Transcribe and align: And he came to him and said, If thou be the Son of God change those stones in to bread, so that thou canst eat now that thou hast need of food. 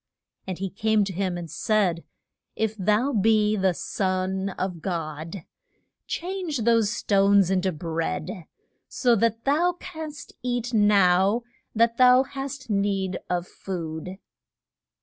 And 0.47 0.57
he 0.57 0.71
came 0.71 1.03
to 1.03 1.13
him 1.13 1.37
and 1.37 1.47
said, 1.47 2.03
If 2.55 2.75
thou 2.75 3.13
be 3.13 3.55
the 3.55 3.75
Son 3.75 4.49
of 4.57 4.81
God 4.81 5.43
change 6.07 6.63
those 6.63 6.89
stones 6.89 7.51
in 7.51 7.61
to 7.61 7.71
bread, 7.71 8.45
so 8.87 9.15
that 9.17 9.43
thou 9.45 9.73
canst 9.79 10.33
eat 10.41 10.73
now 10.73 11.43
that 11.75 11.97
thou 11.97 12.23
hast 12.23 12.67
need 12.67 13.19
of 13.29 13.47
food. 13.47 14.17